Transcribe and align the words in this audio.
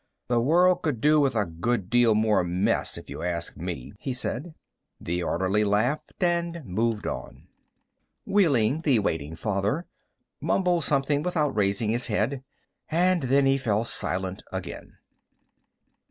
"The 0.29 0.41
world 0.41 0.81
could 0.81 0.99
do 0.99 1.19
with 1.19 1.35
a 1.35 1.45
good 1.45 1.91
deal 1.91 2.15
more 2.15 2.43
mess, 2.43 2.97
if 2.97 3.07
you 3.07 3.21
ask 3.21 3.55
me," 3.55 3.93
he 3.99 4.13
said. 4.15 4.55
The 4.99 5.21
orderly 5.21 5.63
laughed 5.63 6.23
and 6.23 6.65
moved 6.65 7.05
on. 7.05 7.49
Wehling, 8.25 8.81
the 8.81 8.97
waiting 8.97 9.35
father, 9.35 9.85
mumbled 10.39 10.85
something 10.85 11.21
without 11.21 11.55
raising 11.55 11.91
his 11.91 12.07
head. 12.07 12.43
And 12.89 13.21
then 13.21 13.45
he 13.45 13.59
fell 13.59 13.83
silent 13.83 14.41
again. 14.51 14.97